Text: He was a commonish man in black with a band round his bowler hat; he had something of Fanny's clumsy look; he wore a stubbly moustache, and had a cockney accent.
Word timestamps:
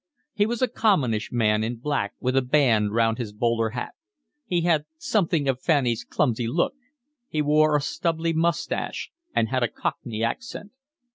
He 0.33 0.47
was 0.47 0.63
a 0.63 0.67
commonish 0.67 1.31
man 1.31 1.63
in 1.63 1.75
black 1.75 2.15
with 2.19 2.35
a 2.35 2.41
band 2.41 2.91
round 2.91 3.19
his 3.19 3.31
bowler 3.31 3.69
hat; 3.69 3.93
he 4.47 4.61
had 4.61 4.85
something 4.97 5.47
of 5.47 5.61
Fanny's 5.61 6.03
clumsy 6.03 6.47
look; 6.47 6.73
he 7.27 7.43
wore 7.43 7.75
a 7.77 7.81
stubbly 7.81 8.33
moustache, 8.33 9.11
and 9.35 9.49
had 9.49 9.61
a 9.61 9.67
cockney 9.67 10.23
accent. 10.23 10.71